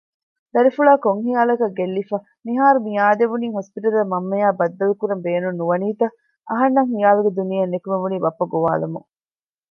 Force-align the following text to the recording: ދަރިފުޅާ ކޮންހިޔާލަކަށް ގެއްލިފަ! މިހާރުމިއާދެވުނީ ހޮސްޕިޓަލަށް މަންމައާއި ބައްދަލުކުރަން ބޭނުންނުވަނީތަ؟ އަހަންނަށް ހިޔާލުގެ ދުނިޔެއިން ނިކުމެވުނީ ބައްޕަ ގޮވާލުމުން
ދަރިފުޅާ 0.53 0.93
ކޮންހިޔާލަކަށް 1.05 1.75
ގެއްލިފަ! 1.77 2.17
މިހާރުމިއާދެވުނީ 2.45 3.47
ހޮސްޕިޓަލަށް 3.55 4.11
މަންމައާއި 4.13 4.57
ބައްދަލުކުރަން 4.59 5.23
ބޭނުންނުވަނީތަ؟ 5.25 6.05
އަހަންނަށް 6.49 6.91
ހިޔާލުގެ 6.93 7.31
ދުނިޔެއިން 7.37 7.73
ނިކުމެވުނީ 7.73 8.17
ބައްޕަ 8.23 8.45
ގޮވާލުމުން 8.51 9.07